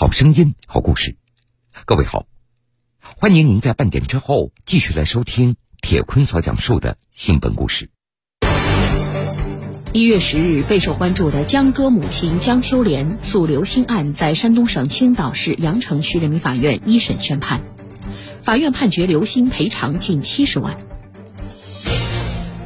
[0.00, 1.16] 好声音，好故事。
[1.84, 2.26] 各位好，
[3.00, 7.90] 欢迎您在半点之后继续来收听铁坤所讲述的新闻故事。
[9.92, 17.60] 一月十日，备受关注的江歌母亲江秋莲诉刘鑫案在山东省青岛市阳城区人民法院一审宣判，
[18.44, 20.76] 法院判决刘鑫赔偿近七十万。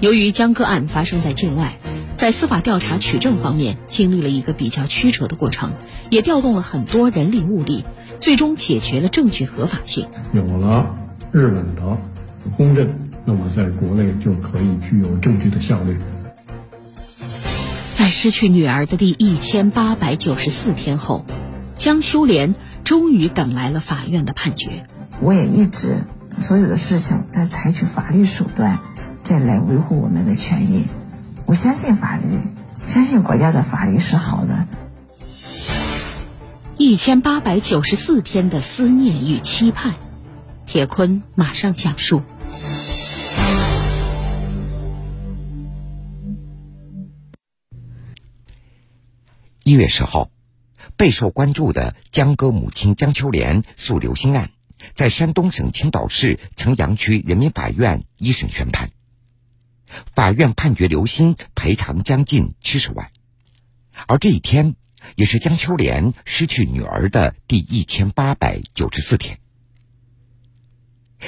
[0.01, 1.79] 由于江歌案发生在境外。
[2.23, 5.73] 在司法调查取证方面，经历了一个比较曲折的过程，
[6.09, 7.84] 也调动了很多人力物力，
[8.20, 10.06] 最终解决了证据合法性。
[10.33, 10.95] 有了
[11.33, 11.98] 日本的
[12.56, 12.88] 公证，
[13.24, 15.97] 那么在国内就可以具有证据的效力。
[17.95, 21.27] 在失去女儿的第一千八百九十四天后，
[21.77, 24.86] 江秋莲终于等来了法院的判决。
[25.20, 25.97] 我也一直
[26.39, 28.78] 所有的事情在采取法律手段，
[29.20, 30.84] 再来维护我们的权益。
[31.46, 32.41] 我相信法律，
[32.87, 34.66] 相信国家的法律是好的。
[36.78, 39.95] 一千八百九十四天的思念与期盼，
[40.67, 42.22] 铁坤马上讲述。
[49.62, 50.30] 一月十号，
[50.97, 54.50] 备受关注的江歌母亲江秋莲诉刘鑫案，
[54.95, 58.91] 在山东省青岛市城阳区人民法院一审宣判。
[60.15, 63.11] 法院判决刘鑫赔偿将近七十万，
[64.07, 64.77] 而这一天
[65.17, 69.39] 也是江秋莲失去女儿的第一千八百九十四天。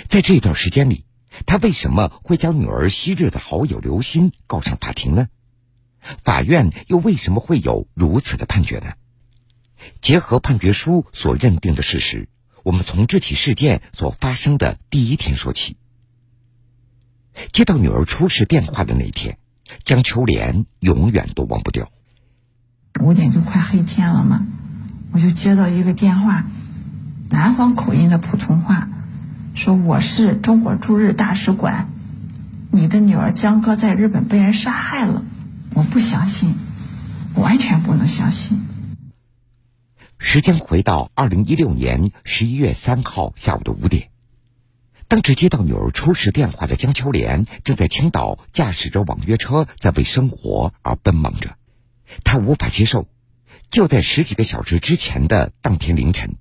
[0.09, 1.05] 在这段时间里，
[1.47, 5.29] 他为什么会将女儿昔日的好友刘鑫告上法庭呢？
[6.23, 8.95] 法院又为什么会有如此的判决呢？
[10.01, 12.29] 结合判决书所认定的事实，
[12.63, 15.77] 我们从这起事件所发生的第一天说起。
[17.53, 19.39] 接到女儿出事电话的那天，
[19.83, 21.91] 江秋莲永远都忘不掉。
[23.01, 24.47] 五点就快黑天了嘛，
[25.13, 26.47] 我就接到一个电话，
[27.31, 28.89] 南方口音的普通话，
[29.55, 31.89] 说我是中国驻日大使馆，
[32.71, 35.25] 你的女儿江歌在日本被人杀害了。
[35.75, 36.55] 我不相信，
[37.35, 38.61] 完全不能相信。
[40.19, 44.11] 时间回到二零一六年十一月三号下午的五点。
[45.07, 51.57] 当时接到女儿出事电话的江秋莲，正在青岛驾驶着网约车，在为生活而奔忙着。
[52.25, 53.07] 她无法接受，
[53.71, 56.37] 就在十几个小时之前的当天凌晨，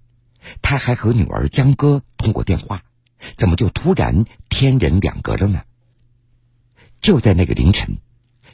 [0.61, 2.83] 她还和女儿江歌通过电话，
[3.37, 5.63] 怎么就突然天人两隔了呢？
[7.01, 7.97] 就在那个凌晨，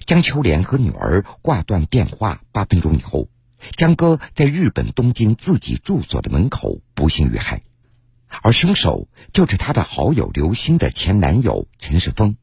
[0.06, 3.30] 江秋莲和女儿挂断电话八分钟以后，
[3.78, 7.62] 江歌在日本东京自己住所的门口不幸遇害。
[8.42, 12.38] 而凶手就是他的好友刘鑫的前男友陈世峰，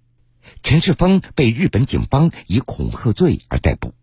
[0.62, 3.94] 陈世峰被日本警方以恐吓罪而逮捕。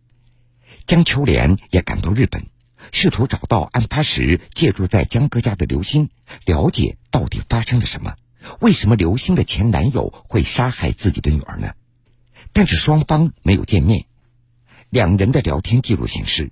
[0.86, 2.48] 江秋莲也赶到日本，
[2.92, 6.10] 试图找到案发时借住在江哥家的刘鑫，
[6.46, 8.16] 了解到底发生了什么，
[8.60, 11.74] 为什么刘鑫的前男友会杀害自己的女儿呢？
[12.52, 14.06] 但是双方没有见面。
[14.90, 16.52] 两人的聊天记录显示，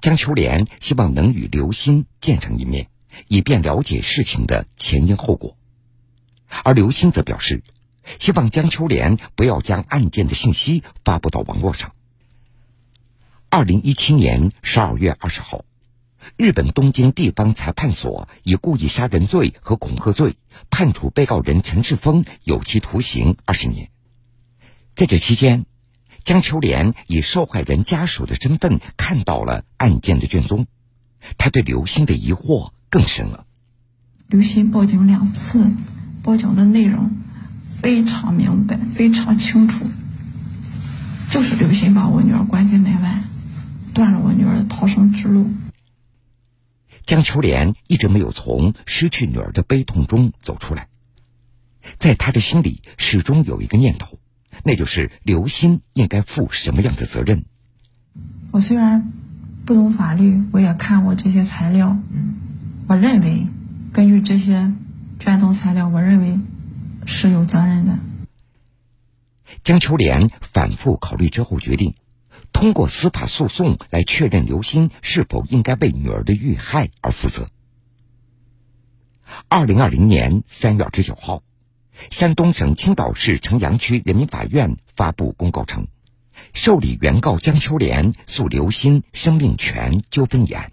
[0.00, 2.88] 江秋莲希望能与刘鑫见上一面。
[3.28, 5.56] 以便了解事情的前因后果，
[6.64, 7.62] 而刘鑫则表示，
[8.18, 11.92] 希望江秋莲不要将案件的信息发布到网络上。
[13.48, 15.64] 二零一七年十二月二十号，
[16.36, 20.36] 日本东京地方裁判所以故意杀人罪和恐吓罪
[20.70, 23.90] 判处被告人陈世峰有期徒刑二十年。
[24.94, 25.66] 在这期间，
[26.24, 30.66] 江秋莲以受害人家属的身份看到了案件的卷宗，
[31.38, 32.70] 他对刘鑫的疑惑。
[32.90, 33.46] 更深了。
[34.28, 35.72] 刘鑫报警两次，
[36.22, 37.10] 报警的内容
[37.80, 39.86] 非常明白，非常清楚，
[41.30, 43.22] 就是刘鑫把我女儿关进门外，
[43.94, 45.50] 断了我女儿的逃生之路。
[47.06, 50.88] 江秋莲一直没有从失去女儿的悲痛中走出来，
[51.98, 54.20] 在她的心里始终有一个念头，
[54.62, 57.44] 那就是刘鑫应该负什么样的责任。
[58.52, 59.12] 我虽然
[59.64, 61.98] 不懂法律，我也看过这些材料。
[62.90, 63.46] 我认为，
[63.92, 64.72] 根据这些
[65.20, 66.40] 卷宗材料，我认为
[67.06, 67.96] 是有责任的。
[69.62, 71.94] 江秋莲反复考虑之后，决定
[72.52, 77.48] 通过司法诉讼来确认刘鑫是否应该为女儿的遇害而负责。
[79.46, 81.44] 二零二零年三月二十九号，
[82.10, 85.86] 山东省青岛市城阳区人民法院发布公告称，
[86.54, 90.72] 受理原告江秋莲诉刘鑫生命权纠纷一案，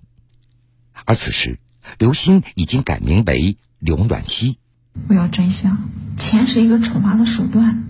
[1.06, 1.60] 而此时。
[1.98, 4.58] 刘星已经改名为刘暖希。
[5.08, 7.84] 我要真相，钱是一个惩罚的手段。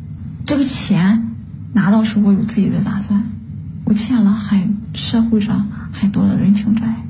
[0.45, 1.35] 这个钱
[1.73, 3.31] 拿到时，我有自己的打算。
[3.85, 7.03] 我欠了很社会上很多的人情债，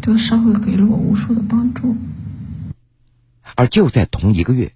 [0.00, 1.96] 这个社会给了我无数的帮助。
[3.56, 4.72] 而就在同一个月，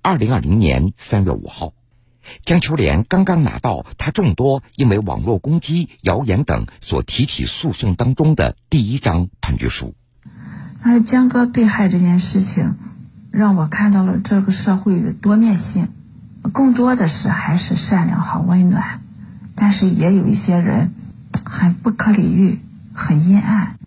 [0.00, 1.72] 二零二零年三月五号，
[2.44, 9.94] 江秋莲刚刚拿到她众多因为网络攻击、谣言等所提起诉讼当中的第一张判决书。
[10.82, 12.76] 而江哥被害这件事情，
[13.30, 15.88] 让我看到了这个社会的多面性，
[16.52, 19.00] 更多的是还是善良和温暖，
[19.54, 20.94] 但是也有一些人
[21.44, 22.60] 很不可理喻，
[22.94, 23.78] 很阴暗。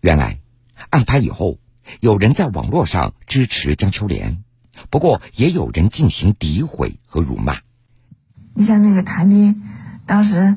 [0.00, 0.38] 原来，
[0.90, 1.58] 案发以后，
[2.00, 4.42] 有人在网络上支持江秋莲，
[4.90, 7.58] 不过也有人进行诋毁和辱骂。
[8.54, 9.62] 你像那个谭斌，
[10.06, 10.56] 当时。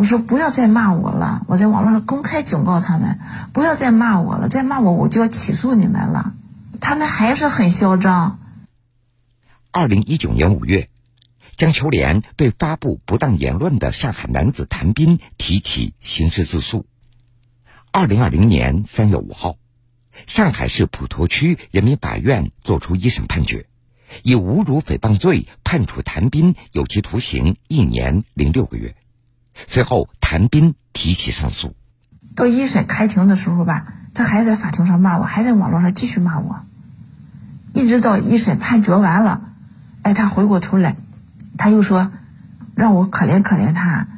[0.00, 3.18] 我说不要再骂我了，我在网络上公开警告他们，
[3.52, 6.32] 不要再骂我了，再骂我我就要起诉你们了。
[6.80, 8.40] 他们还是很嚣张。
[9.70, 10.88] 二零一九年五月，
[11.58, 16.86] 江秋莲对发布不当言论的上海男子谭斌提起刑事自诉。
[17.92, 19.56] 二零二零年三月五号，
[20.26, 23.66] 上海市普陀区人民法院作出一审判决，
[24.22, 28.96] 以侮辱诽谤罪判处谭斌有期徒刑一年零六个月。
[29.68, 31.74] 随后，谭斌提起上诉。
[32.34, 36.64] 到一审开庭的时候吧，他还在法庭上骂我，还在网络上继续骂我。
[37.72, 39.52] 一直到一审判决完了，
[40.02, 40.96] 哎，他回过头来，
[41.56, 42.10] 他又说
[42.74, 44.08] 让我可怜可怜他。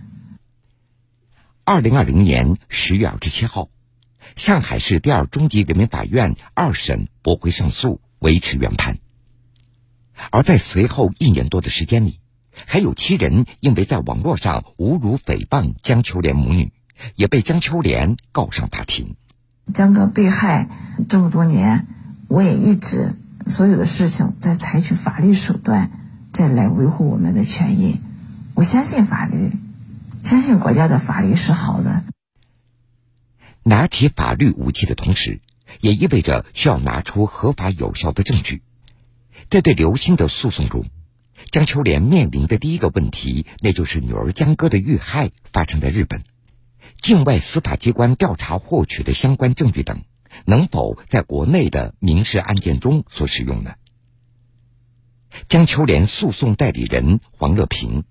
[1.64, 3.68] 二零二零年十月二十七号，
[4.36, 8.98] 上海市第二中级人民法院二审驳回上诉，维持原判。
[10.30, 12.21] 而在随后一年多的时间里。
[12.66, 16.72] 还有七人因为在网络上侮辱诽谤江秋莲母女，
[17.16, 19.16] 也被江秋莲告上法庭。
[19.72, 20.68] 江哥被害
[21.08, 21.86] 这么多年，
[22.28, 23.14] 我也一直
[23.46, 25.90] 所有的事情在采取法律手段，
[26.30, 28.00] 再来维护我们的权益。
[28.54, 29.50] 我相信法律，
[30.22, 32.04] 相信国家的法律是好的。
[33.62, 35.40] 拿起法律武器的同时，
[35.80, 38.62] 也意味着需要拿出合法有效的证据。
[39.48, 40.84] 在对刘鑫的诉讼中。
[41.50, 46.22] 江秋莲面临的第一个问题，那就是女儿江歌的遇害发生在日本，
[47.00, 50.02] 境外司法机关调查获取的相关证据等，
[50.46, 53.72] 能否在国内的民事案件中所使用呢？
[55.48, 58.04] 江秋莲诉讼代理人黄乐平，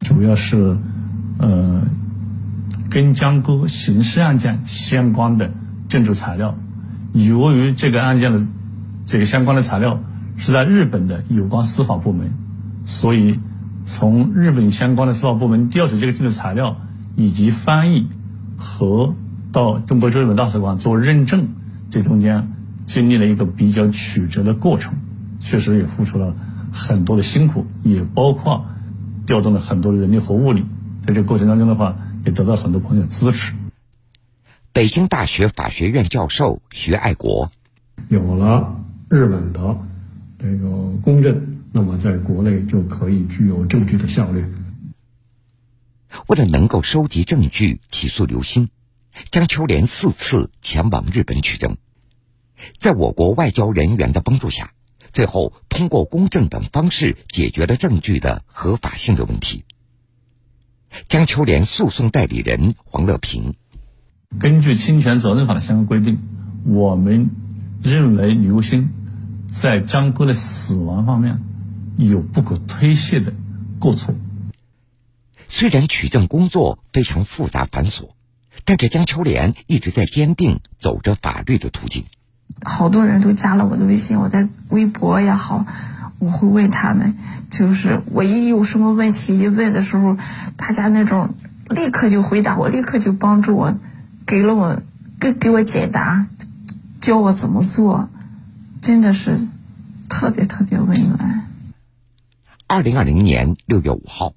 [0.00, 0.78] 主要是，
[1.38, 1.82] 呃，
[2.90, 5.52] 跟江歌刑事案件相关的
[5.88, 6.56] 证据材料，
[7.12, 8.46] 由于这个案件的
[9.04, 10.02] 这个相关的材料。
[10.36, 12.32] 是在日本的有关司法部门，
[12.84, 13.40] 所以
[13.84, 16.76] 从日本相关的司法部门调取这个证据材料，
[17.16, 18.08] 以及翻译
[18.56, 19.14] 和
[19.50, 21.48] 到中国驻日本大使馆做认证，
[21.88, 22.52] 这中间
[22.84, 24.94] 经历了一个比较曲折的过程，
[25.40, 26.34] 确实也付出了
[26.70, 28.66] 很多的辛苦，也包括
[29.24, 30.66] 调动了很多的人力和物力，
[31.00, 33.54] 在这个过程当中的话，也得到很多朋友支持。
[34.72, 37.50] 北京大学法学院教授徐爱国，
[38.08, 38.76] 有了
[39.08, 39.78] 日本的。
[40.38, 40.68] 这个
[41.02, 44.44] 公证，那么在国内就可以具有证据的效力。
[46.26, 48.68] 为了能够收集证据起诉刘鑫，
[49.30, 51.76] 江秋莲四次前往日本取证，
[52.78, 54.72] 在我国外交人员的帮助下，
[55.10, 59.64] 最后通过公证等方式解决了证据的合法性的问题。
[61.08, 63.54] 江秋莲诉讼代理人黄乐平，
[64.38, 66.18] 根据侵权责任法的相关规定，
[66.66, 67.30] 我们
[67.82, 68.90] 认为刘鑫。
[69.48, 71.40] 在江歌的死亡方面，
[71.96, 73.32] 有不可推卸的
[73.78, 74.14] 过错。
[75.48, 78.10] 虽然取证工作非常复杂繁琐，
[78.64, 82.04] 但是江秋莲一直在坚定走着法律的途径。
[82.64, 85.64] 好多人都加了我的微信，我在微博也好，
[86.18, 87.16] 我会问他们，
[87.50, 90.16] 就是我一有什么问题一问的时候，
[90.56, 91.34] 大家那种
[91.70, 93.78] 立刻就回答我，立刻就帮助我，
[94.26, 94.82] 给了我
[95.20, 96.26] 给给我解答，
[97.00, 98.08] 教我怎么做。
[98.82, 99.38] 真的是
[100.08, 101.48] 特别特别温暖。
[102.66, 104.34] 二零二零年六月五号，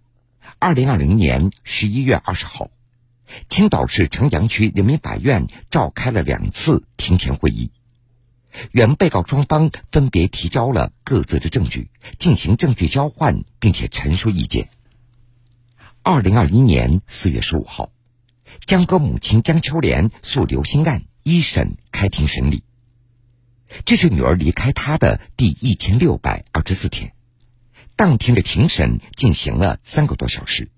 [0.58, 2.70] 二零二零年十一月二十号，
[3.50, 7.72] 青岛市城阳区人民法院召开了两次庭前会议，
[8.72, 14.70] 原被告双方分别提交了各自的证据，进行证据交换，并且陈述意见。
[16.02, 17.92] 二零二一年四月十五号，
[18.66, 22.64] 江歌母亲江秋莲诉刘鑫案一审开庭审理。
[23.86, 27.14] 这是女儿离开他的第一千六百二十四天，
[27.96, 30.70] 当天的庭审进行了三个多小时。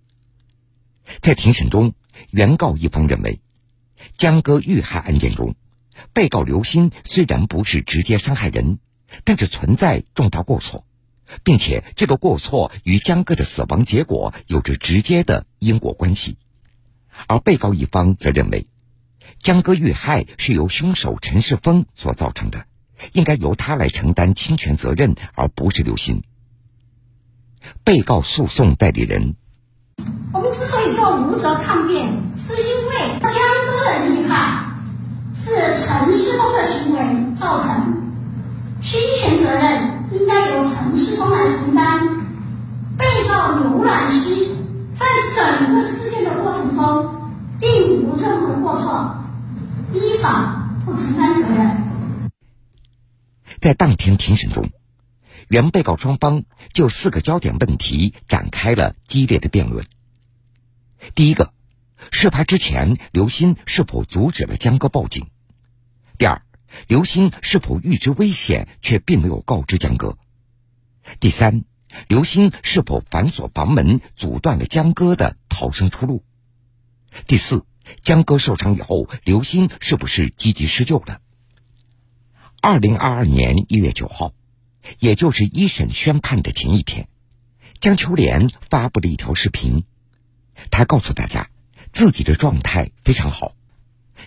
[1.21, 1.93] 在庭审中，
[2.29, 3.41] 原告一方认为，
[4.17, 5.55] 江歌遇害案件中，
[6.13, 8.79] 被告刘鑫虽然不是直接伤害人，
[9.23, 10.85] 但是存在重大过错，
[11.43, 16.37] 并且这个过错与江歌的死亡结果有着直接的因果关系。
[17.27, 18.67] 而被告一方则认为，
[19.39, 22.65] 江歌遇害是由凶手陈世峰所造成的，
[23.13, 26.23] 应该由他来承担侵权责任，而不是刘鑫。
[27.83, 29.35] 被告诉讼代理人：
[30.33, 34.71] 我们之所以做无责抗辩，是因为江歌的厉害
[35.35, 38.01] 是陈世峰的行为造成，
[38.79, 42.21] 侵权责任应该由陈世峰来承担。
[42.97, 44.55] 被告刘兰希
[44.93, 45.05] 在
[45.35, 49.17] 整个事件的过程中，并无任何过错，
[49.93, 51.90] 依法不承担责任。
[53.61, 54.71] 在当天庭审中。
[55.47, 59.85] 原被告双方就四个焦点问题展开了激烈的辩论。
[61.13, 61.53] 第一个，
[62.11, 65.27] 事发之前刘鑫是否阻止了江哥报警？
[66.17, 66.41] 第二，
[66.87, 70.17] 刘鑫是否预知危险却并没有告知江哥？
[71.19, 71.63] 第三，
[72.07, 76.23] 刘鑫是否反锁房门阻断了江哥的逃生出路？
[77.27, 77.65] 第四，
[78.01, 81.20] 江哥受伤以后，刘鑫是不是积极施救了？
[82.61, 84.33] 二零二二年一月九号。
[84.97, 87.07] 也就是一审宣判的前一天，
[87.79, 89.83] 江秋莲发布了一条视频，
[90.71, 91.49] 她告诉大家，
[91.93, 93.53] 自己的状态非常好，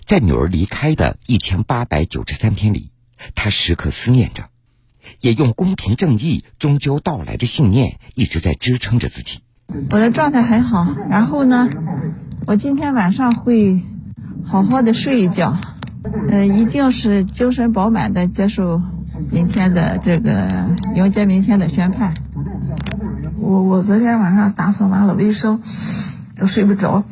[0.06, 2.92] 在女儿离开的一千八百九十三天里，
[3.34, 4.48] 她时刻思念着，
[5.20, 9.40] 也用公平正义终究到来的信念一直在支撑着自己。
[9.90, 11.68] 我的状态很好，然后呢，
[12.46, 13.82] 我今天晚上会
[14.44, 15.58] 好好的睡一觉，
[16.30, 18.80] 呃，一定是精神饱满的接受。
[19.30, 20.48] 明天的这个
[20.96, 22.14] 迎接明天的宣判。
[23.38, 25.62] 我我昨天晚上打扫完了卫生，
[26.34, 27.04] 都睡不着。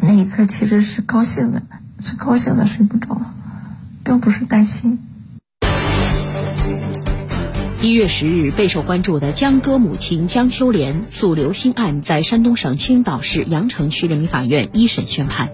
[0.00, 1.62] 那一刻其实是高兴的，
[2.00, 3.20] 是高兴的睡不着，
[4.02, 4.98] 并不是担心。
[7.80, 15.50] 一月十日，备受关注的江歌母亲江秋莲诉刘鑫案在山东省青岛市阳城区人民法院一审宣判，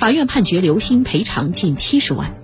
[0.00, 2.34] 法院判决刘鑫赔偿近七十万。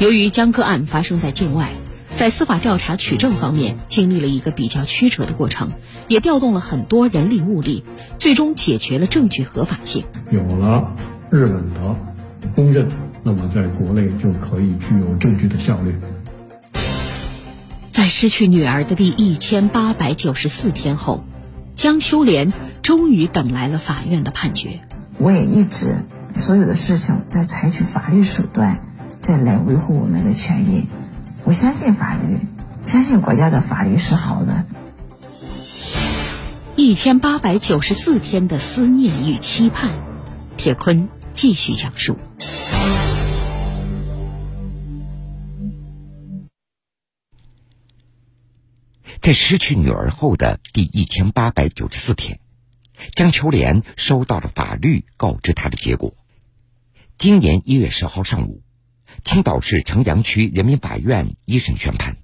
[0.00, 1.72] 由于江歌案发生在境外，
[2.16, 5.70] 在司法调查取证方面经历了一个比较曲折的过程，
[6.08, 7.84] 也调动了很多人力物力，
[8.18, 10.02] 最终解决了证据合法性。
[10.32, 10.96] 有了
[11.30, 11.94] 日本的
[12.56, 12.88] 公认，
[13.22, 15.92] 那么在国内就可以具有证据的效力。
[17.92, 21.22] 在失去女儿的第一千八百九十四天后，
[21.76, 24.80] 江秋莲终于等来了法院的判决。
[25.18, 28.84] 我也一直所有的事情在采取法律手段。
[29.20, 30.88] 再来维护我们的权益，
[31.44, 32.38] 我相信法律，
[32.84, 34.64] 相信国家的法律是好的。
[36.76, 39.92] 一千八百九十四天的思念与期盼，
[40.56, 42.16] 铁坤继续讲述。
[49.20, 52.40] 在失去女儿后的第一千八百九十四天，
[53.14, 56.14] 江秋莲收到了法律告知她的结果。
[57.16, 58.62] 今年一月十号上午。
[59.24, 62.18] 青岛市城阳区人民法院一审宣判，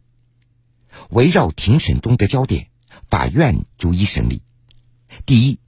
[1.11, 2.69] 围绕庭审中的焦点，
[3.11, 4.43] 法院逐一审理。
[5.27, 5.59] 第一，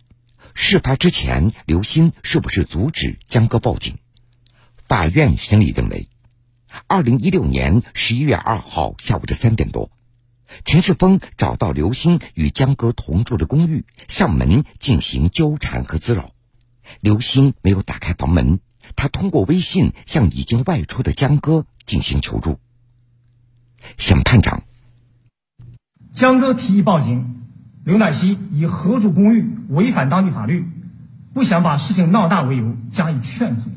[0.54, 3.98] 事发之前刘鑫是不是阻止江歌报警？
[4.86, 6.08] 法院审理认为，
[6.86, 9.90] 二零一六年十一月二号下午的三点多，
[10.64, 16.32] 陈世峰找到刘鑫与江哥同住的公寓，上门进行纠缠和滋扰，
[17.00, 18.60] 刘鑫没有打开房门。
[18.94, 22.60] 他通过微信向已经外出的江哥进行求助。
[23.98, 24.62] 审判长，
[26.12, 27.42] 江哥提议报警，
[27.84, 30.64] 刘乃希以合住公寓违反当地法律，
[31.34, 33.70] 不想把事情闹大为由加以劝阻，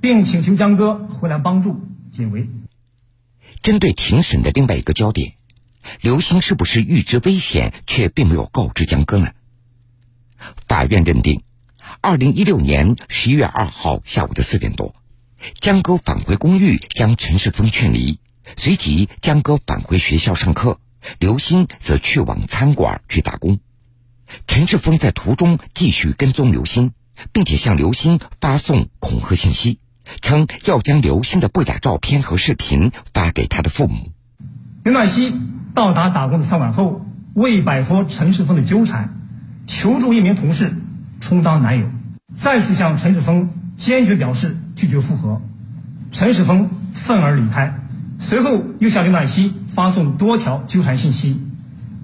[0.00, 2.48] 并请求江哥回来帮助解围。
[3.62, 5.34] 针对庭审的另外一个焦点，
[6.00, 9.32] 刘星是不是预知危险却并没有告知江歌呢？
[10.66, 11.42] 法院认定。
[12.00, 14.94] 二零一六年十一月二号下午的四点多，
[15.60, 18.18] 江歌返回公寓，将陈世峰劝离。
[18.56, 20.80] 随即，江歌返回学校上课，
[21.18, 23.60] 刘鑫则去往餐馆去打工。
[24.46, 26.92] 陈世峰在途中继续跟踪刘鑫，
[27.32, 29.78] 并且向刘鑫发送恐吓信息，
[30.20, 34.12] 称要将刘鑫的不雅照片和视频发给他的父母。
[34.84, 39.14] 刘暖心到达打工的餐馆后，为摆脱陈世峰的纠缠，
[39.66, 40.74] 求助一名同事。
[41.20, 41.86] 充当男友，
[42.34, 45.40] 再次向陈世峰坚决表示拒绝复合，
[46.10, 47.78] 陈世峰愤而离开，
[48.18, 51.40] 随后又向刘暖希发送多条纠缠信息，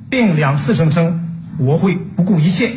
[0.09, 2.73] 并两次声称我会不顾一切。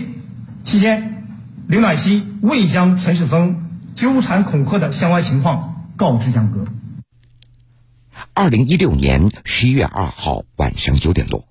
[0.63, 1.24] 期间，
[1.67, 6.65] 刘暖希未将陈世峰纠缠恐吓的相关情况告知江歌。
[8.33, 11.47] 二零一六年十一月二号晚上九点多，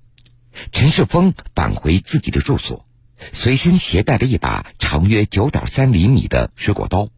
[0.73, 2.87] 陈世峰返回自己的住所。
[3.33, 7.11] 随身携带了一把长约九点三厘米的水果刀，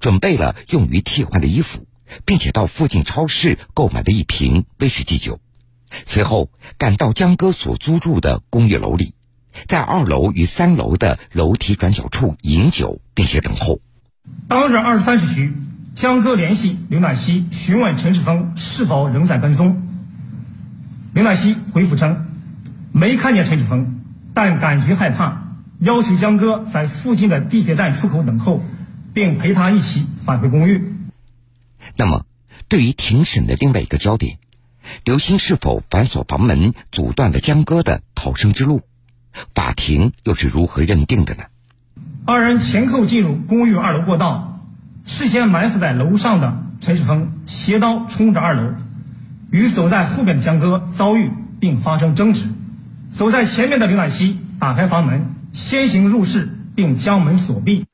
[0.00, 1.86] 准备了用于替换的衣服，
[2.24, 5.38] 并且到附近超市购买了一瓶威士忌酒。
[6.06, 9.14] 随后赶到江哥所租住的公寓楼里，
[9.68, 13.80] 在二楼与三楼的楼梯转角处饮酒，并且等候。
[14.48, 15.52] 当日二十三时许，
[15.94, 19.86] 江哥联系刘乃西询问陈世峰是否仍在跟踪。
[21.12, 22.26] 刘乃西回复称，
[22.90, 24.00] 没看见陈世峰，
[24.34, 28.64] 但感觉害怕，要求江哥在附近的地铁站出口等候，
[29.12, 30.92] 并陪他一起返回公寓。
[31.96, 32.26] 那么，
[32.66, 34.38] 对于庭审的另外一个焦点。
[35.04, 38.82] 刘鑫是否反锁房门，阻断了江歌的逃生之路？
[39.54, 41.44] 法庭又是如何认定的呢？
[42.26, 44.53] 二人前后进入公寓二楼过道，
[45.04, 48.74] 事先埋伏在楼上的陈世峰携刀冲着二楼，
[49.50, 51.30] 与走在后面的江哥遭遇
[51.60, 52.48] 并发生争执。
[53.10, 57.84] 走在前面的刘乃西打开房门，先行入室并将门锁闭。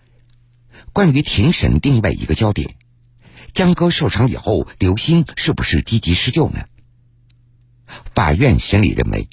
[0.92, 2.76] 关于庭审另外一个焦点，
[3.52, 6.60] 江哥受伤以后，刘星是不是积极施救呢？
[8.14, 9.28] 法院审理认为，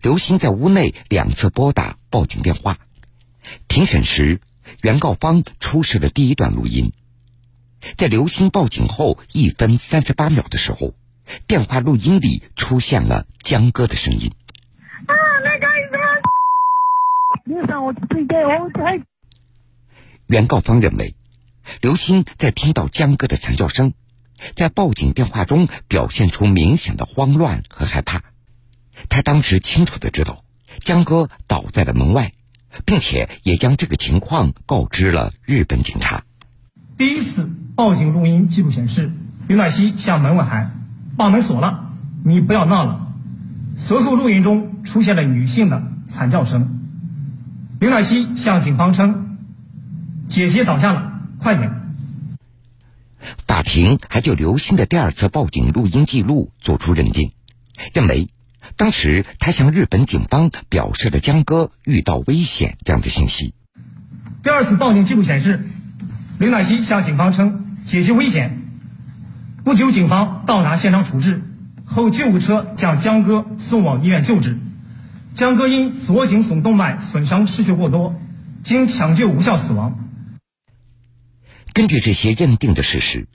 [0.00, 2.78] 刘星在屋内两次拨打报警电话。
[3.68, 4.40] 庭审时，
[4.80, 6.92] 原告方出示了第一段录音。
[7.96, 10.94] 在刘鑫报警后一分三十八秒的时候，
[11.46, 14.32] 电话录音里出现了江哥的声音。
[15.06, 15.66] 啊，那个
[17.44, 19.02] 你让我推给我才。
[20.26, 21.14] 原告方认为，
[21.80, 23.94] 刘鑫在听到江哥的惨叫声。
[24.54, 28.22] 在报警电话中表现出明显的慌乱和害怕，
[29.08, 30.44] 他当时清楚的知道
[30.80, 32.34] 江哥倒在了门外，
[32.84, 36.24] 并且也将这个情况告知了日本警察。
[36.96, 39.12] 第一次报警录音记录显示，
[39.46, 40.82] 刘乃西向门外喊
[41.16, 41.92] ：“把门锁了，
[42.24, 43.14] 你不要闹了。”
[43.78, 46.80] 随后录音中出现了女性的惨叫声。
[47.78, 49.38] 刘乃西向警方称
[50.28, 51.70] ：“姐姐倒下了，快点。”
[53.46, 57.30] 法庭还就刘鑫的第二次报警录音记录作出认定，
[57.94, 58.28] 认为
[58.74, 63.54] 当时他向日本警方表示了江哥遇到危险这样的信息。
[64.42, 65.64] 第二次报警记录显示，
[66.40, 68.60] 刘乃西向警方称姐姐危险。
[69.64, 71.40] 不久，警方到达现场处置
[71.86, 74.58] 后，救护车将江哥送往医院救治。
[75.32, 78.14] 江哥因左颈总动脉损伤失血过多，
[78.62, 80.06] 经抢救无效死亡。
[81.72, 83.26] 根据这些认定的事实，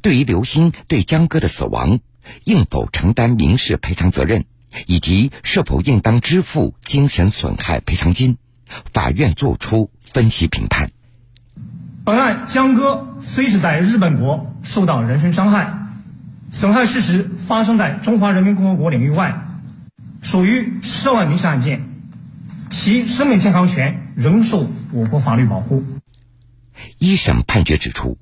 [0.00, 2.00] 对于刘鑫对江哥的死亡
[2.44, 4.46] 应否承担民事赔偿责任，
[4.86, 8.38] 以及是否应当支付精神损害赔偿金，
[8.94, 10.90] 法院作出分析评判。
[12.10, 15.72] 本案江歌虽是在日本国受到人身伤害，
[16.50, 19.46] 损害事实发生在中华人民共和国领域外，
[20.20, 21.88] 属于涉外民事案件，
[22.68, 25.84] 其生命健康权仍受我国法律保护。
[26.98, 28.18] 一审判决指出，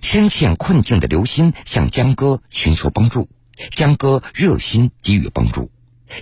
[0.00, 3.28] 深陷困境的刘鑫向江歌寻求帮助，
[3.74, 5.70] 江歌热心给予帮助，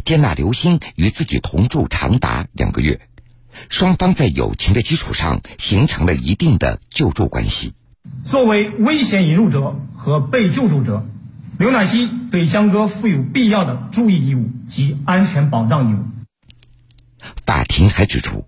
[0.04, 3.00] 接纳刘鑫与自己同住长达两个月，
[3.68, 7.74] 双方在友情的基础上形成了一定的救助关系。
[8.24, 11.06] 作为危险引入者和被救助者，
[11.58, 15.98] 刘乃西对江歌负有必要的注意义务及安全保障义务。
[17.44, 18.46] 法庭还指出。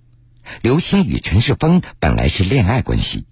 [0.63, 3.27] 刘星与陈世峰本来是恋爱关系，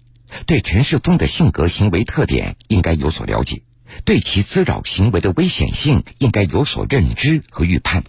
[0.45, 3.63] 对陈世峰的性格行为特点应该有所了解，
[4.05, 8.03] 对其滋扰行为的危险性应该有所认知和预判。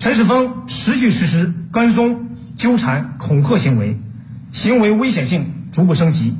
[0.00, 2.30] 陈世峰持续实施跟踪、
[2.62, 3.98] 纠缠、恐吓行为，
[4.52, 6.36] 行为危险性逐步升级。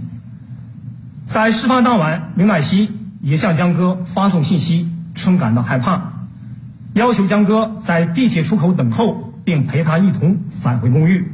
[1.27, 6.29] 在事发当晚，刘乃西也向江歌发送信息，称感到害怕，
[6.95, 11.29] 要求江歌在地铁出口等候，并陪他一同返回公寓。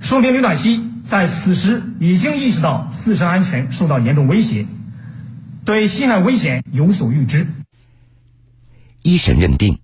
[0.00, 4.66] 说明刘乃西在此时已经意识到自身安全受到严重威胁，
[5.64, 7.46] 对侵害危险有所预知。
[9.02, 9.78] 一审认定，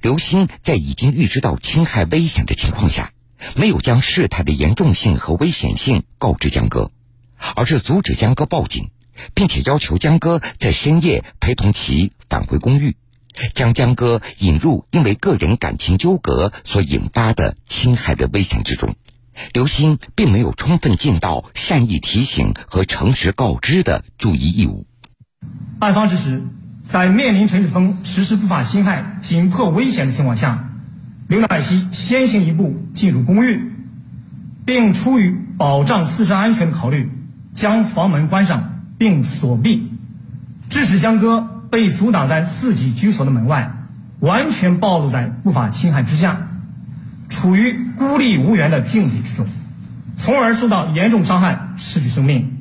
[0.00, 3.10] 刘鑫在已经预知到侵害危险的情况下，
[3.56, 6.90] 没有将事态的严重性和危险性告知江哥，
[7.54, 8.90] 而是阻止江哥报警，
[9.34, 12.96] 并且要求江哥在深夜陪同其返回公寓，
[13.52, 18.94] 将江哥引入因为个人感情纠葛所引发的侵害的危险之中。
[19.52, 24.86] 刘鑫并没有充分尽到善意提醒和诚实告知的注意义务。
[25.80, 26.42] 案发之时，
[26.82, 30.70] 在面临陈世峰实施不法侵害、紧迫危险的情况下，
[31.26, 33.72] 刘乃西先行一步进入公寓，
[34.66, 37.10] 并出于保障自身安全的考虑，
[37.54, 39.90] 将房门关上并锁闭，
[40.68, 43.74] 致使江歌被阻挡在自己居所的门外，
[44.20, 46.48] 完全暴露在不法侵害之下。
[47.30, 49.46] 处于孤立无援的境地之中，
[50.16, 52.58] 从而受到严重伤害，失去生命。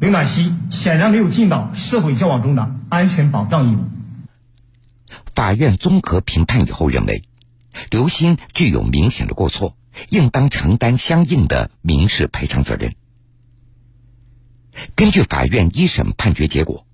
[0.00, 3.84] 刘暖希显然没有尽到社会交往中的安全保障义务。
[5.34, 7.24] 法院综合评判以后认为，
[7.90, 9.76] 刘鑫具有明显的过错，
[10.08, 12.94] 应当承担相应的民事赔偿责任。
[14.96, 16.86] 根据法院一审判决结果，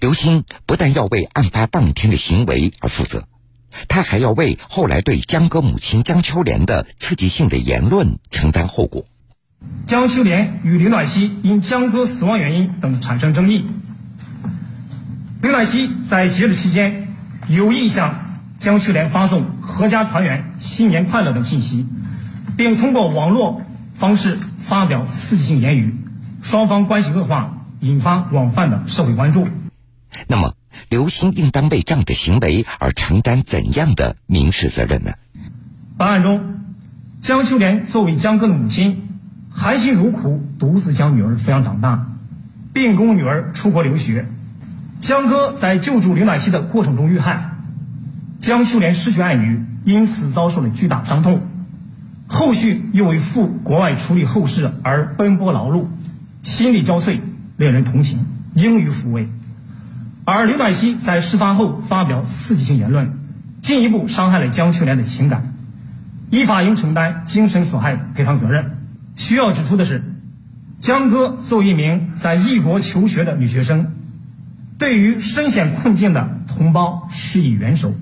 [0.00, 3.28] 刘鑫不但要为案发当天的行为而负责，
[3.88, 9.06] 他还要为后来对江歌母亲江秋莲的刺激性的言论承担后果。
[9.86, 13.64] 江秋莲与刘暖希因江歌死亡原因等产生争议，
[15.40, 17.14] 刘暖希在节日期间
[17.48, 18.31] 有意向
[18.62, 21.84] 江秋莲发送“阖家团圆”“新年快乐”等信息，
[22.56, 25.96] 并通过网络方式发表刺激性言语。
[26.42, 29.48] 双方关系恶化，引发广泛的社会关注。
[30.28, 30.54] 那么，
[30.88, 35.14] 刘鑫应当为这样的行为而承担怎样的民事责任呢？
[35.98, 36.60] 本案中，
[37.18, 39.08] 江秋莲作为江歌的母亲，
[39.50, 42.06] 含辛茹苦独自将女儿抚养长大，
[42.72, 44.28] 并供女儿出国留学。
[45.00, 47.51] 江歌在救助刘暖希的过程中遇害，
[48.42, 51.42] 江秋莲失去爱女，因此遭受了巨大伤痛，
[52.26, 55.86] 后续又为赴国外处理后事而奔波劳碌。
[56.42, 57.20] 心力交瘁，
[57.56, 59.28] 令人同情，应予抚慰。
[60.24, 63.16] 而刘暖希在事发后发表刺激性言论，
[63.60, 65.54] 进一步伤害了江秋莲的情感，
[66.30, 68.76] 依法应承担精神损害赔偿责任。
[69.14, 70.02] 需要指出的是，
[70.80, 73.92] 江歌作为一名在异国求学的女学生，
[74.78, 77.94] 对于身陷困境的同胞施以援手，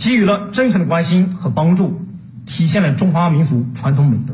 [0.00, 2.00] 给予了真诚的关心和帮助，
[2.46, 4.32] 体现了中华民族传统美德。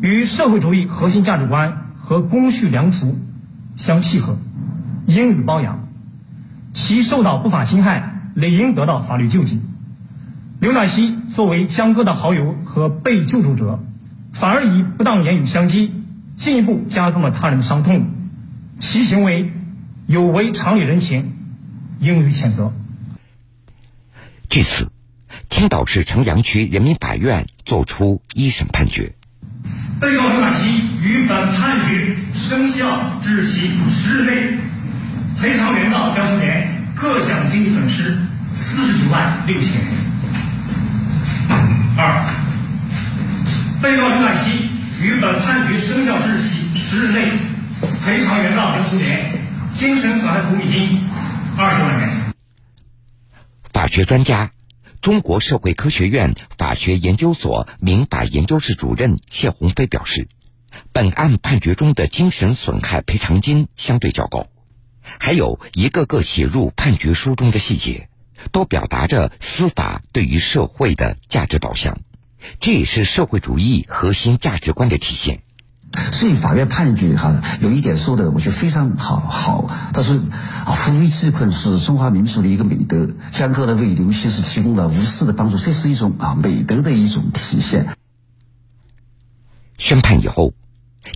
[0.00, 3.18] 与社会主义核心价值观和公序良俗
[3.76, 4.38] 相契合，
[5.06, 5.86] 应予褒扬。
[6.72, 9.60] 其受到不法侵害，理应得到法律救济。
[10.58, 13.78] 刘暖希作为江歌的好友和被救助者，
[14.32, 15.92] 反而以不当言语相激，
[16.34, 18.06] 进一步加重了他人的伤痛，
[18.78, 19.52] 其行为
[20.06, 21.32] 有违常理人情，
[22.00, 22.72] 应予谴责。
[24.48, 24.90] 据此，
[25.50, 29.12] 青岛市城阳区人民法院作出一审判决。
[30.00, 34.58] 被告刘暖希于本判决生效至期十日内
[35.40, 38.16] 赔偿原告江秋莲各项经济损失
[38.54, 39.84] 四十九万六千元。
[41.98, 42.32] 二，
[43.82, 44.70] 被告刘暖希
[45.02, 47.32] 于本判决生效之日起十日内
[48.04, 49.32] 赔偿原告江秋莲
[49.72, 51.00] 精神损害抚慰金
[51.58, 52.15] 二十万元。
[53.86, 54.50] 法学专家。
[55.00, 60.26] 中国社会科学院法学研究所民法研究室主任谢鸿飞表示，
[60.90, 64.48] 本案判决中的精神损害赔偿金相对较高，
[65.20, 68.08] 还有一个个写入判决书中的细节，
[68.50, 72.00] 都表达着司法对于社会的价值导向，
[72.58, 75.44] 这也是社会主义核心价值观的体现。
[75.96, 79.16] 所以法院判决哈有一点说的，我觉得非常好。
[79.16, 80.16] 好，他说
[80.64, 83.08] 啊，扶危济困是中华民族的一个美德。
[83.32, 87.86] 江歌呢为刘先生提供了无私的帮助，这是一种啊美德的一种体现。
[89.78, 90.54] 宣判以后，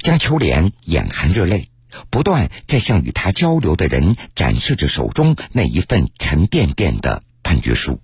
[0.02, 1.68] 江秋莲眼含热泪，
[2.10, 8.00] 不断在向与他交流的人展示着手中那一份沉甸甸的判决书。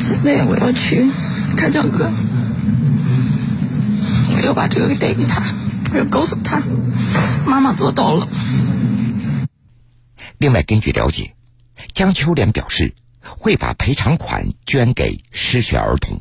[0.00, 1.08] 现在我要去
[1.56, 2.10] 看江歌。
[4.36, 5.42] 我要把这个给带给他，
[5.92, 6.60] 我要告诉他，
[7.46, 8.28] 妈妈做到了。
[10.36, 11.34] 另外，根据了解，
[11.92, 16.20] 江秋莲表示会把赔偿款捐给失学儿童，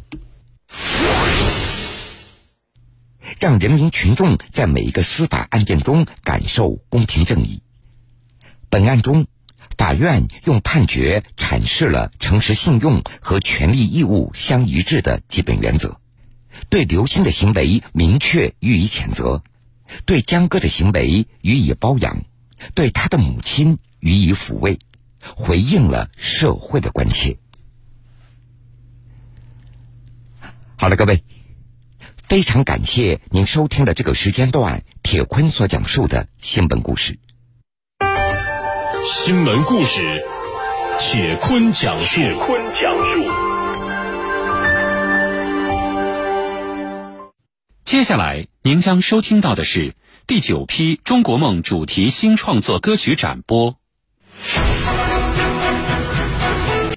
[3.38, 7.62] 让人民群众在每一个司法案件中感受公平正义。
[8.70, 9.28] 本案中，
[9.78, 16.00] 法院用判决阐释了诚实信用和权利义务相一致的基本原则。
[16.70, 19.44] 对刘鑫的行为明确予以谴责，
[20.06, 22.24] 对江歌的行为予以褒扬，
[22.74, 24.80] 对他的母亲予以抚慰，
[25.36, 27.38] 回应了社会的关切。
[30.78, 31.24] 好了，各位，
[32.28, 37.18] 非常感谢您收听的这个时间段铁坤所讲述的新闻故事。
[39.06, 40.24] 新闻故事，
[41.00, 42.16] 铁坤讲述。
[42.16, 43.25] 铁坤讲述。
[47.86, 49.94] 接下来，您将收听到的是
[50.26, 53.76] 第九批中国梦主题新创作歌曲展播。